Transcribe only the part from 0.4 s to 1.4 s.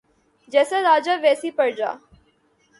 جیسا راجا